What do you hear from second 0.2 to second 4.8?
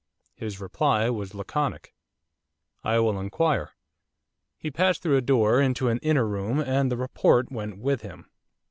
His reply was laconic. 'I will inquire.' He